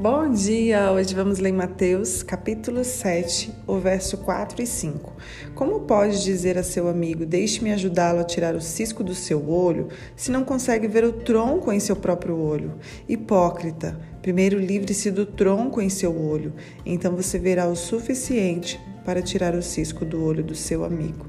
[0.00, 0.92] Bom dia!
[0.92, 5.12] Hoje vamos ler Mateus, capítulo 7, o verso 4 e 5.
[5.56, 9.88] Como pode dizer a seu amigo: Deixe-me ajudá-lo a tirar o cisco do seu olho,
[10.14, 12.74] se não consegue ver o tronco em seu próprio olho?
[13.08, 13.98] Hipócrita!
[14.22, 16.54] Primeiro livre-se do tronco em seu olho,
[16.86, 21.26] então você verá o suficiente para tirar o cisco do olho do seu amigo.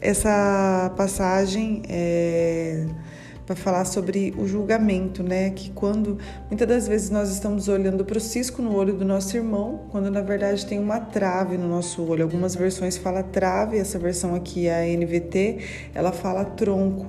[0.00, 2.86] Essa passagem é
[3.46, 5.50] para falar sobre o julgamento, né?
[5.50, 9.36] Que quando muitas das vezes nós estamos olhando para o cisco no olho do nosso
[9.36, 12.22] irmão, quando na verdade tem uma trave no nosso olho.
[12.24, 15.58] Algumas versões fala trave, essa versão aqui a NVT,
[15.94, 17.06] ela fala tronco,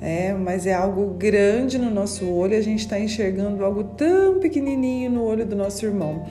[0.00, 2.56] é, mas é algo grande no nosso olho.
[2.56, 6.26] A gente está enxergando algo tão pequenininho no olho do nosso irmão.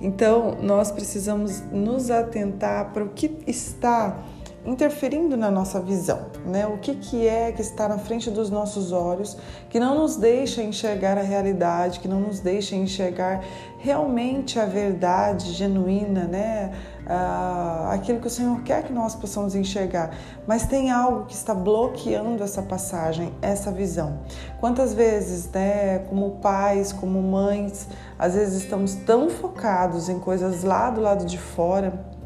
[0.00, 4.22] Então nós precisamos nos atentar para o que está
[4.64, 6.66] interferindo na nossa visão, né?
[6.66, 9.36] O que, que é que está na frente dos nossos olhos,
[9.70, 13.42] que não nos deixa enxergar a realidade, que não nos deixa enxergar
[13.78, 16.72] realmente a verdade genuína, né?
[17.06, 20.10] Ah, aquilo que o Senhor quer que nós possamos enxergar,
[20.46, 24.18] mas tem algo que está bloqueando essa passagem, essa visão.
[24.60, 27.88] Quantas vezes, né, como pais, como mães,
[28.18, 32.17] às vezes estamos tão focados em coisas lá do lado de fora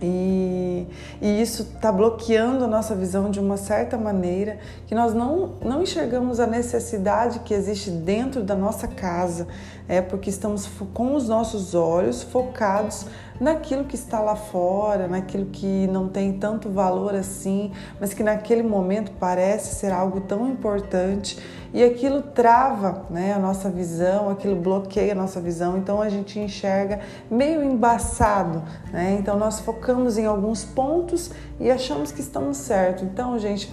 [0.00, 0.86] e,
[1.20, 5.82] e, isso está bloqueando a nossa visão de uma certa maneira que nós não, não
[5.82, 9.48] enxergamos a necessidade que existe dentro da nossa casa,
[9.88, 13.06] é porque estamos com os nossos olhos focados
[13.40, 18.62] naquilo que está lá fora, naquilo que não tem tanto valor assim, mas que naquele
[18.62, 21.38] momento parece ser algo tão importante
[21.72, 26.38] e aquilo trava né, a nossa visão, aquilo bloqueia a nossa visão, então a gente
[26.38, 29.18] enxerga meio embaçado, né?
[29.20, 31.30] Então nós focamos em alguns pontos
[31.60, 33.04] e achamos que estamos certo.
[33.04, 33.70] Então, gente,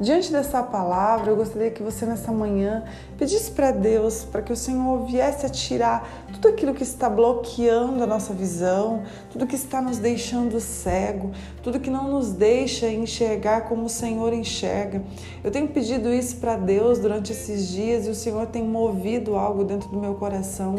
[0.00, 2.84] Diante dessa palavra, eu gostaria que você nessa manhã
[3.18, 8.04] pedisse para Deus para que o Senhor viesse a tirar tudo aquilo que está bloqueando
[8.04, 11.32] a nossa visão, tudo que está nos deixando cego,
[11.64, 15.02] tudo que não nos deixa enxergar como o Senhor enxerga.
[15.42, 19.64] Eu tenho pedido isso para Deus durante esses dias e o Senhor tem movido algo
[19.64, 20.76] dentro do meu coração,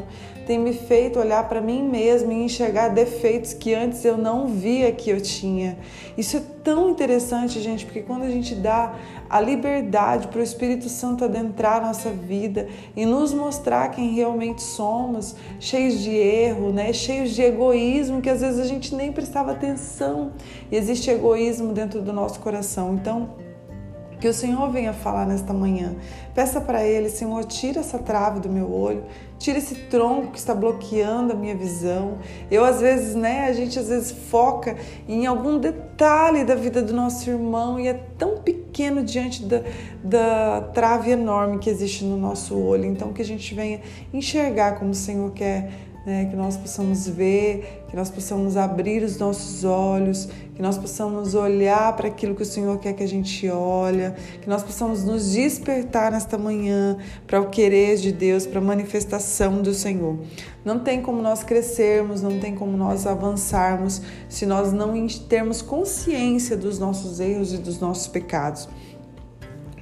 [0.47, 4.93] tem me feito olhar para mim mesmo e enxergar defeitos que antes eu não via
[4.93, 5.77] que eu tinha.
[6.17, 8.93] Isso é tão interessante, gente, porque quando a gente dá
[9.27, 15.35] a liberdade para o Espírito Santo adentrar nossa vida e nos mostrar quem realmente somos,
[15.59, 16.93] cheios de erro, né?
[16.93, 20.31] cheios de egoísmo, que às vezes a gente nem prestava atenção.
[20.71, 22.93] E existe egoísmo dentro do nosso coração.
[22.93, 23.48] Então,
[24.19, 25.95] que o Senhor venha falar nesta manhã.
[26.35, 29.03] Peça para Ele, Senhor, tira essa trave do meu olho,
[29.37, 32.17] tira esse tronco que está bloqueando a minha visão.
[32.51, 34.75] Eu, às vezes, né, a gente às vezes foca
[35.07, 39.61] em algum detalhe da vida do nosso irmão e é tão pequeno diante da,
[40.03, 42.85] da trave enorme que existe no nosso olho.
[42.85, 43.81] Então, que a gente venha
[44.13, 45.71] enxergar como o Senhor quer
[46.05, 51.35] né, que nós possamos ver, que nós possamos abrir os nossos olhos, que nós possamos
[51.35, 55.31] olhar para aquilo que o Senhor quer que a gente olha, que nós possamos nos
[55.31, 60.19] despertar nesta manhã para o querer de Deus, para a manifestação do Senhor.
[60.63, 66.57] Não tem como nós crescermos, não tem como nós avançarmos se nós não termos consciência
[66.57, 68.67] dos nossos erros e dos nossos pecados.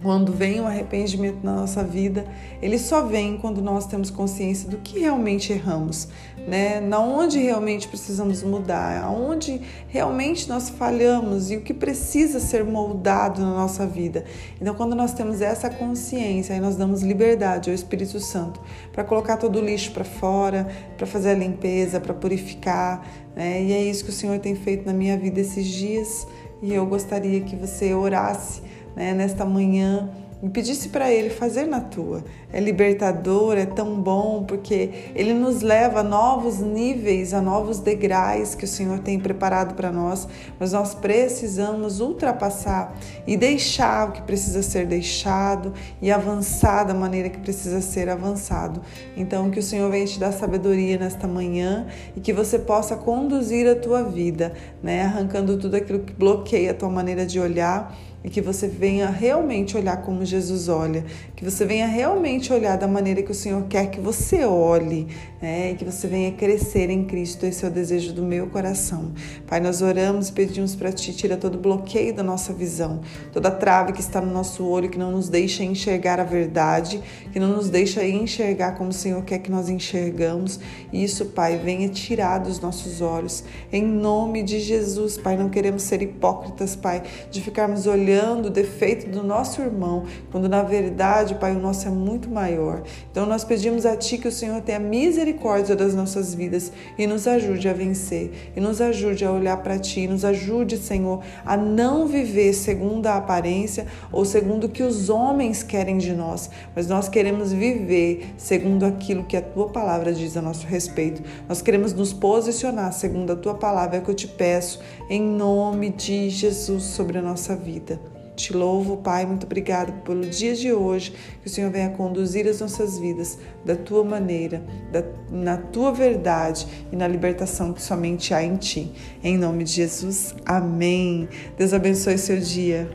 [0.01, 2.25] Quando vem o arrependimento na nossa vida,
[2.61, 6.07] ele só vem quando nós temos consciência do que realmente erramos,
[6.47, 6.79] né?
[6.79, 13.41] Na onde realmente precisamos mudar, aonde realmente nós falhamos e o que precisa ser moldado
[13.41, 14.23] na nossa vida.
[14.61, 18.61] Então, quando nós temos essa consciência, aí nós damos liberdade ao Espírito Santo
[18.93, 23.63] para colocar todo o lixo para fora, para fazer a limpeza, para purificar, né?
[23.63, 26.27] E é isso que o Senhor tem feito na minha vida esses dias,
[26.61, 28.66] e eu gostaria que você orasse
[28.97, 30.09] né, nesta manhã
[30.41, 32.23] e pedisse para Ele fazer na tua.
[32.53, 38.53] É libertador, é tão bom, porque Ele nos leva a novos níveis, a novos degraus
[38.53, 40.27] que o Senhor tem preparado para nós,
[40.59, 47.29] mas nós precisamos ultrapassar e deixar o que precisa ser deixado e avançar da maneira
[47.29, 48.81] que precisa ser avançado.
[49.15, 53.67] Então, que o Senhor venha te dar sabedoria nesta manhã e que você possa conduzir
[53.67, 54.53] a tua vida,
[54.83, 59.09] né, arrancando tudo aquilo que bloqueia a tua maneira de olhar e que você venha
[59.09, 61.05] realmente olhar como Jesus olha,
[61.35, 65.07] que você venha realmente olhar da maneira que o Senhor quer que você olhe,
[65.41, 65.71] né?
[65.71, 67.45] e que você venha crescer em Cristo.
[67.45, 69.11] Esse é o desejo do meu coração.
[69.45, 73.93] Pai, nós oramos e pedimos para Ti, tira todo bloqueio da nossa visão, toda trave
[73.93, 77.69] que está no nosso olho, que não nos deixa enxergar a verdade, que não nos
[77.69, 80.59] deixa enxergar como o Senhor quer que nós enxergamos.
[80.91, 83.43] Isso, Pai, venha tirar dos nossos olhos.
[83.71, 88.49] Em nome de Jesus, Pai, não queremos ser hipócritas, Pai, de ficarmos olhando olhando o
[88.49, 92.83] defeito do nosso irmão, quando na verdade, Pai, o nosso é muito maior.
[93.11, 97.27] Então nós pedimos a Ti que o Senhor tenha misericórdia das nossas vidas e nos
[97.27, 101.57] ajude a vencer, e nos ajude a olhar para Ti, e nos ajude, Senhor, a
[101.57, 106.87] não viver segundo a aparência ou segundo o que os homens querem de nós, mas
[106.87, 111.21] nós queremos viver segundo aquilo que a Tua palavra diz a nosso respeito.
[111.49, 114.79] Nós queremos nos posicionar segundo a Tua palavra, é que eu te peço,
[115.09, 117.96] em nome de Jesus, sobre a nossa vida.
[118.37, 121.11] Te louvo, Pai, muito obrigado pelo dia de hoje,
[121.41, 126.67] que o Senhor venha conduzir as nossas vidas da tua maneira, da, na tua verdade
[126.91, 128.93] e na libertação que somente há em ti.
[129.23, 131.27] Em nome de Jesus, amém.
[131.57, 132.87] Deus abençoe seu dia.